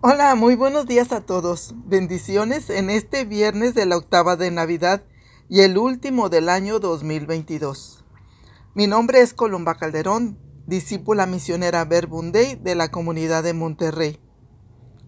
[0.00, 1.74] Hola, muy buenos días a todos.
[1.86, 5.02] Bendiciones en este viernes de la octava de Navidad
[5.48, 8.04] y el último del año 2022.
[8.76, 10.38] Mi nombre es Columba Calderón,
[10.68, 14.20] discípula misionera Verbunday de la comunidad de Monterrey,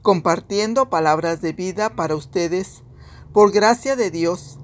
[0.03, 2.83] compartiendo palabras de vida para ustedes
[3.33, 4.59] por gracia de Dios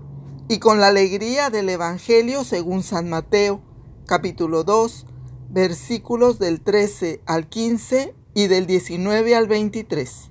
[0.48, 3.62] y con la alegría del Evangelio según San Mateo,
[4.06, 5.06] capítulo 2,
[5.50, 10.30] versículos del 13 al 15 y del 19 al 23.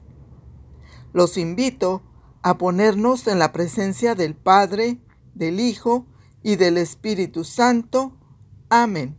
[1.12, 2.04] Los invito
[2.44, 5.00] a ponernos en la presencia del Padre,
[5.34, 6.06] del Hijo
[6.44, 8.16] y del Espíritu Santo.
[8.70, 9.18] Amén.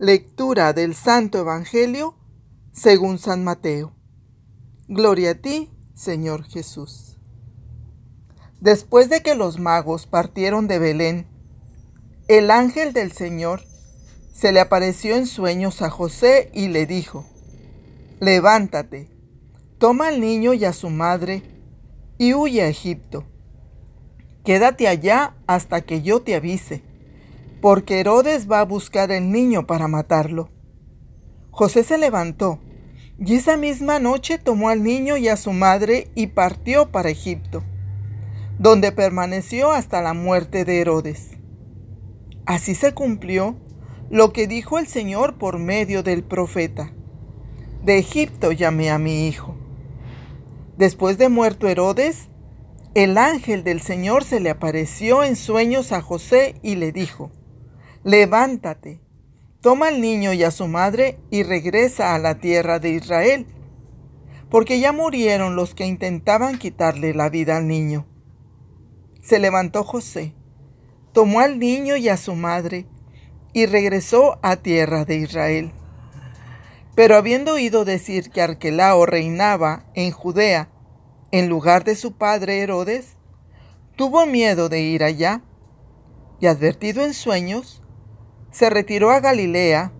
[0.00, 2.16] Lectura del Santo Evangelio
[2.72, 3.94] según San Mateo.
[4.88, 7.16] Gloria a ti, Señor Jesús.
[8.60, 11.28] Después de que los magos partieron de Belén,
[12.26, 13.62] el ángel del Señor
[14.34, 17.28] se le apareció en sueños a José y le dijo,
[18.22, 19.08] Levántate,
[19.78, 21.42] toma al niño y a su madre
[22.18, 23.24] y huye a Egipto.
[24.44, 26.84] Quédate allá hasta que yo te avise,
[27.60, 30.50] porque Herodes va a buscar el niño para matarlo.
[31.50, 32.60] José se levantó
[33.18, 37.64] y esa misma noche tomó al niño y a su madre y partió para Egipto,
[38.56, 41.30] donde permaneció hasta la muerte de Herodes.
[42.46, 43.56] Así se cumplió
[44.10, 46.92] lo que dijo el Señor por medio del profeta
[47.82, 49.56] de Egipto llamé a mi hijo.
[50.76, 52.28] Después de muerto Herodes,
[52.94, 57.30] el ángel del Señor se le apareció en sueños a José y le dijo,
[58.04, 59.00] Levántate,
[59.60, 63.46] toma al niño y a su madre y regresa a la tierra de Israel,
[64.50, 68.06] porque ya murieron los que intentaban quitarle la vida al niño.
[69.22, 70.34] Se levantó José,
[71.12, 72.86] tomó al niño y a su madre
[73.52, 75.72] y regresó a tierra de Israel.
[76.94, 80.70] Pero habiendo oído decir que Arquelao reinaba en Judea
[81.30, 83.16] en lugar de su padre Herodes,
[83.96, 85.42] tuvo miedo de ir allá
[86.40, 87.82] y advertido en sueños,
[88.50, 89.92] se retiró a Galilea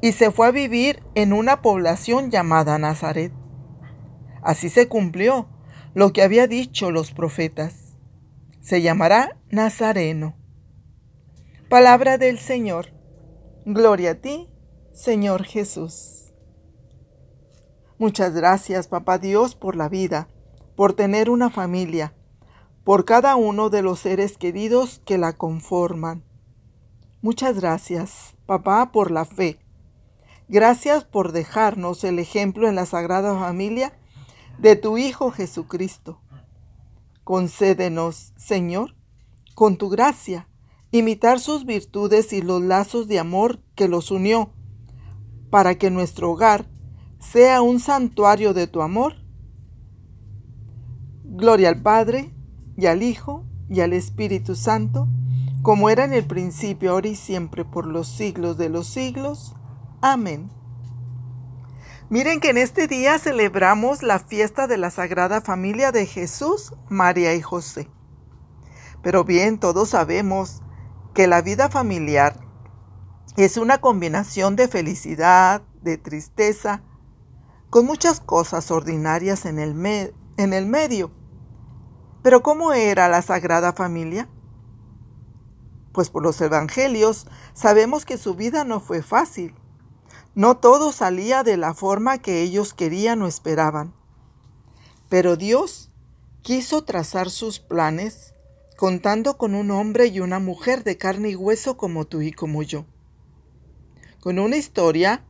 [0.00, 3.32] y se fue a vivir en una población llamada Nazaret.
[4.42, 5.48] Así se cumplió
[5.94, 7.96] lo que había dicho los profetas.
[8.60, 10.36] Se llamará Nazareno.
[11.68, 12.92] Palabra del Señor.
[13.64, 14.48] Gloria a ti,
[14.92, 16.27] Señor Jesús.
[17.98, 20.28] Muchas gracias, Papá Dios, por la vida,
[20.76, 22.14] por tener una familia,
[22.84, 26.22] por cada uno de los seres queridos que la conforman.
[27.22, 29.58] Muchas gracias, Papá, por la fe.
[30.46, 33.98] Gracias por dejarnos el ejemplo en la Sagrada Familia
[34.58, 36.20] de tu Hijo Jesucristo.
[37.24, 38.94] Concédenos, Señor,
[39.56, 40.48] con tu gracia,
[40.92, 44.52] imitar sus virtudes y los lazos de amor que los unió,
[45.50, 46.70] para que nuestro hogar
[47.18, 49.14] sea un santuario de tu amor.
[51.24, 52.32] Gloria al Padre,
[52.76, 55.08] y al Hijo, y al Espíritu Santo,
[55.62, 59.56] como era en el principio, ahora y siempre, por los siglos de los siglos.
[60.00, 60.50] Amén.
[62.10, 67.34] Miren que en este día celebramos la fiesta de la Sagrada Familia de Jesús, María
[67.34, 67.90] y José.
[69.02, 70.62] Pero bien, todos sabemos
[71.14, 72.40] que la vida familiar
[73.36, 76.82] es una combinación de felicidad, de tristeza,
[77.70, 81.10] con muchas cosas ordinarias en el, en el medio.
[82.22, 84.28] Pero ¿cómo era la Sagrada Familia?
[85.92, 89.54] Pues por los Evangelios sabemos que su vida no fue fácil.
[90.34, 93.94] No todo salía de la forma que ellos querían o esperaban.
[95.08, 95.90] Pero Dios
[96.42, 98.34] quiso trazar sus planes
[98.76, 102.62] contando con un hombre y una mujer de carne y hueso como tú y como
[102.62, 102.84] yo.
[104.20, 105.24] Con una historia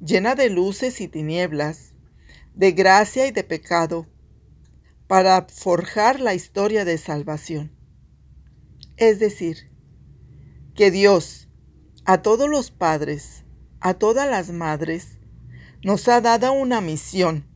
[0.00, 1.92] llena de luces y tinieblas,
[2.54, 4.06] de gracia y de pecado,
[5.06, 7.72] para forjar la historia de salvación.
[8.96, 9.70] Es decir,
[10.74, 11.48] que Dios,
[12.04, 13.44] a todos los padres,
[13.80, 15.18] a todas las madres,
[15.82, 17.46] nos ha dado una misión,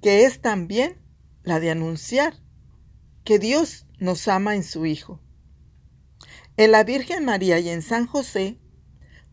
[0.00, 0.98] que es también
[1.42, 2.34] la de anunciar
[3.24, 5.20] que Dios nos ama en su Hijo.
[6.56, 8.58] En la Virgen María y en San José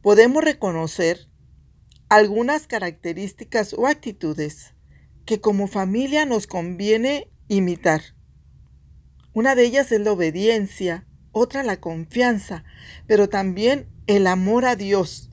[0.02, 1.31] podemos reconocer
[2.12, 4.76] algunas características o actitudes
[5.24, 8.02] que como familia nos conviene imitar.
[9.34, 12.66] Una de ellas es la obediencia, otra la confianza,
[13.08, 15.32] pero también el amor a Dios.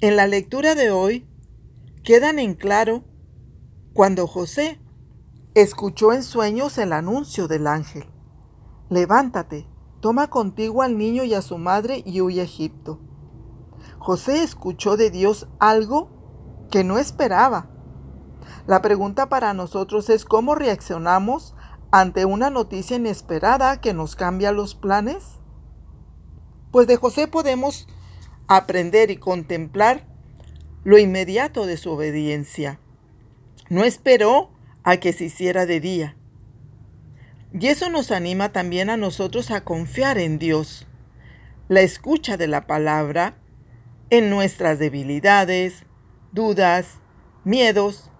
[0.00, 1.28] En la lectura de hoy
[2.02, 3.04] quedan en claro
[3.92, 4.80] cuando José
[5.52, 8.06] escuchó en sueños el anuncio del ángel.
[8.88, 9.66] Levántate,
[10.00, 13.02] toma contigo al niño y a su madre y huye a Egipto
[14.08, 16.08] José escuchó de Dios algo
[16.70, 17.68] que no esperaba.
[18.66, 21.54] La pregunta para nosotros es cómo reaccionamos
[21.90, 25.40] ante una noticia inesperada que nos cambia los planes.
[26.70, 27.86] Pues de José podemos
[28.46, 30.06] aprender y contemplar
[30.84, 32.80] lo inmediato de su obediencia.
[33.68, 34.48] No esperó
[34.84, 36.16] a que se hiciera de día.
[37.52, 40.86] Y eso nos anima también a nosotros a confiar en Dios.
[41.68, 43.36] La escucha de la palabra
[44.10, 45.84] en nuestras debilidades,
[46.32, 47.00] dudas,
[47.44, 48.10] miedos.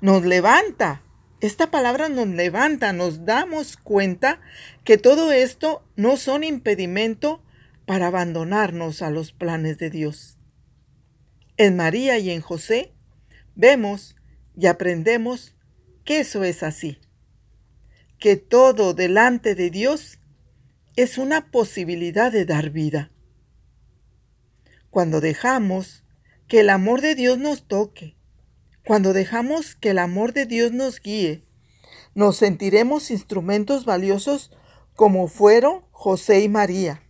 [0.00, 1.02] Nos levanta.
[1.40, 4.40] Esta palabra nos levanta, nos damos cuenta
[4.84, 7.42] que todo esto no son impedimento
[7.86, 10.38] para abandonarnos a los planes de Dios.
[11.56, 12.92] En María y en José
[13.54, 14.16] vemos
[14.56, 15.54] y aprendemos
[16.04, 16.98] que eso es así,
[18.18, 20.18] que todo delante de Dios
[20.96, 23.10] es una posibilidad de dar vida.
[24.90, 26.04] Cuando dejamos
[26.48, 28.16] que el amor de Dios nos toque,
[28.84, 31.46] cuando dejamos que el amor de Dios nos guíe,
[32.14, 34.50] nos sentiremos instrumentos valiosos
[34.96, 37.02] como fueron José y María.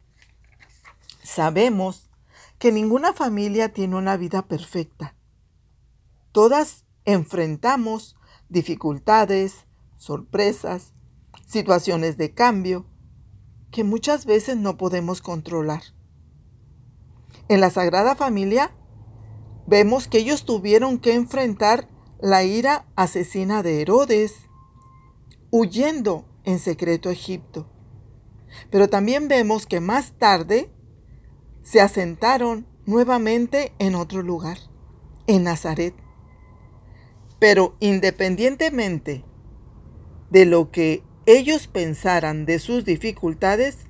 [1.23, 2.11] Sabemos
[2.59, 5.17] que ninguna familia tiene una vida perfecta.
[6.33, 8.17] Todas enfrentamos
[8.51, 9.65] dificultades,
[9.97, 10.93] sorpresas,
[11.47, 12.87] situaciones de cambio
[13.71, 15.83] que muchas veces no podemos controlar.
[17.51, 18.71] En la Sagrada Familia
[19.67, 21.89] vemos que ellos tuvieron que enfrentar
[22.21, 24.49] la ira asesina de Herodes,
[25.51, 27.69] huyendo en secreto a Egipto.
[28.71, 30.71] Pero también vemos que más tarde
[31.65, 34.59] se asentaron nuevamente en otro lugar,
[35.27, 35.95] en Nazaret.
[37.41, 39.25] Pero independientemente
[40.31, 43.89] de lo que ellos pensaran de sus dificultades,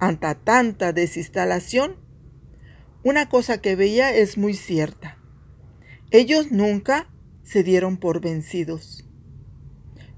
[0.00, 2.04] ante tanta desinstalación,
[3.06, 5.16] una cosa que veía es muy cierta.
[6.10, 7.08] Ellos nunca
[7.44, 9.04] se dieron por vencidos.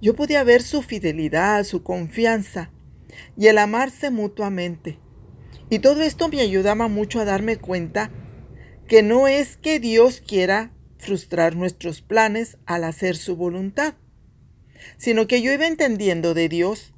[0.01, 2.71] Yo podía ver su fidelidad, su confianza
[3.37, 4.99] y el amarse mutuamente.
[5.69, 8.11] Y todo esto me ayudaba mucho a darme cuenta
[8.87, 13.97] que no es que Dios quiera frustrar nuestros planes al hacer su voluntad,
[14.97, 16.95] sino que yo iba entendiendo de Dios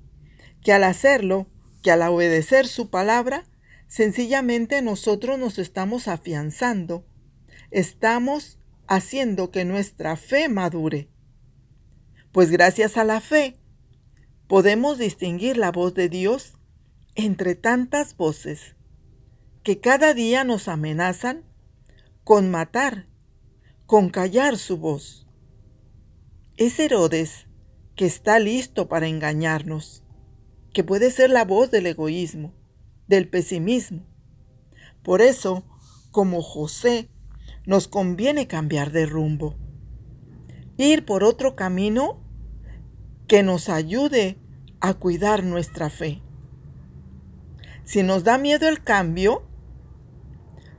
[0.62, 1.48] que al hacerlo,
[1.82, 3.49] que al obedecer su palabra,
[3.90, 7.04] sencillamente nosotros nos estamos afianzando,
[7.72, 11.08] estamos haciendo que nuestra fe madure.
[12.30, 13.56] Pues gracias a la fe
[14.46, 16.54] podemos distinguir la voz de Dios
[17.16, 18.76] entre tantas voces
[19.64, 21.44] que cada día nos amenazan
[22.22, 23.10] con matar
[23.86, 25.26] con callar su voz.
[26.56, 27.48] Es Herodes
[27.96, 30.04] que está listo para engañarnos,
[30.72, 32.54] que puede ser la voz del egoísmo,
[33.10, 34.06] del pesimismo.
[35.02, 35.64] Por eso,
[36.12, 37.10] como José,
[37.66, 39.56] nos conviene cambiar de rumbo,
[40.78, 42.22] ir por otro camino
[43.26, 44.38] que nos ayude
[44.80, 46.22] a cuidar nuestra fe.
[47.84, 49.42] Si nos da miedo el cambio,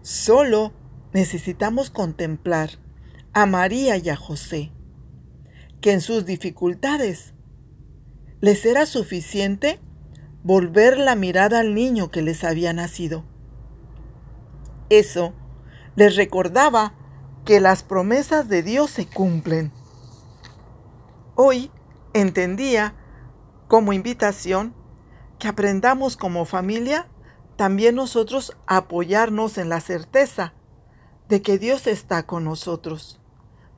[0.01, 0.71] solo
[1.13, 2.69] necesitamos contemplar
[3.33, 4.71] a María y a José,
[5.81, 7.33] que en sus dificultades
[8.39, 9.81] les era suficiente
[10.43, 13.23] volver la mirada al niño que les había nacido.
[14.89, 15.33] Eso
[15.95, 16.93] les recordaba
[17.45, 19.71] que las promesas de Dios se cumplen.
[21.35, 21.71] Hoy
[22.13, 22.95] entendía
[23.67, 24.73] como invitación
[25.39, 27.07] que aprendamos como familia
[27.55, 30.53] también nosotros apoyarnos en la certeza
[31.29, 33.21] de que Dios está con nosotros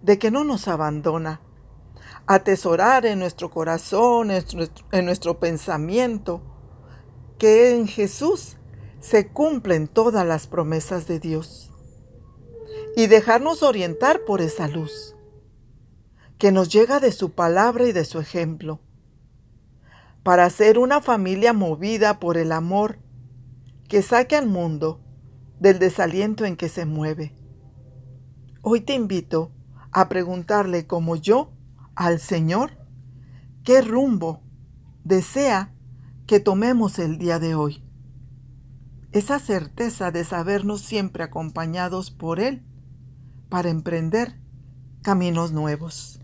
[0.04, 1.42] de que no nos abandona.
[2.28, 6.42] Atesorar en nuestro corazón, en nuestro, pensamiento,
[7.44, 8.56] que en Jesús
[9.02, 11.74] se cumplen todas las promesas de Dios.
[12.96, 15.18] Y dejarnos orientar por esa luz,
[16.38, 18.80] que nos llega de su palabra y de su ejemplo,
[20.24, 22.98] para ser una familia movida por el amor
[23.90, 25.02] que saque al mundo
[25.60, 27.36] del desaliento en que se mueve.
[28.62, 29.52] Hoy te invito
[29.92, 31.52] a preguntarle como yo
[31.94, 32.78] al Señor
[33.66, 34.40] qué rumbo
[35.04, 35.73] desea
[36.28, 37.84] que tomemos el día de hoy.
[39.12, 42.64] Esa certeza de sabernos siempre acompañados por Él
[43.50, 44.40] para emprender
[45.02, 46.20] caminos nuevos.